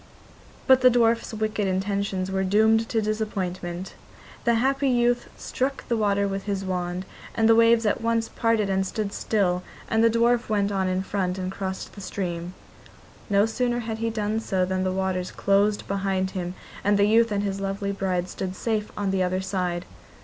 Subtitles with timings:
[0.65, 3.93] But the dwarf's wicked intentions were doomed to disappointment.
[4.45, 8.67] The happy youth struck the water with his wand, and the waves at once parted
[8.67, 12.55] and stood still, and the dwarf went on in front and crossed the stream.
[13.29, 17.31] No sooner had he done so than the waters closed behind him, and the youth
[17.31, 19.85] and his lovely bride stood safe on the other side.